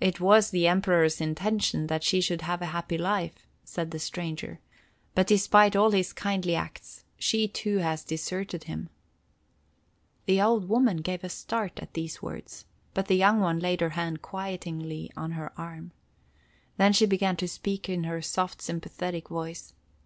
"It 0.00 0.18
was 0.18 0.48
the 0.48 0.66
Emperor's 0.66 1.20
intention 1.20 1.88
that 1.88 2.02
she 2.02 2.22
should 2.22 2.40
have 2.40 2.62
a 2.62 2.72
happy 2.72 2.96
life," 2.96 3.46
said 3.64 3.90
the 3.90 3.98
stranger. 3.98 4.60
"But, 5.14 5.26
despite 5.26 5.76
all 5.76 5.90
his 5.90 6.14
kindly 6.14 6.54
acts, 6.54 7.04
she 7.18 7.48
too 7.48 7.76
has 7.76 8.02
deserted 8.02 8.64
him." 8.64 8.88
The 10.24 10.40
old 10.40 10.70
woman 10.70 11.02
gave 11.02 11.22
a 11.22 11.28
start 11.28 11.78
at 11.80 11.92
these 11.92 12.22
words, 12.22 12.64
but 12.94 13.08
the 13.08 13.14
young 13.16 13.40
one 13.40 13.58
laid 13.60 13.82
her 13.82 13.90
hand 13.90 14.22
quietingly 14.22 15.10
on 15.18 15.32
her 15.32 15.52
arm. 15.60 15.90
Then 16.78 16.94
she 16.94 17.04
began 17.04 17.36
to 17.36 17.46
speak 17.46 17.90
in 17.90 18.04
her 18.04 18.22
soft, 18.22 18.62
sympathetic 18.62 19.28
voice. 19.28 19.74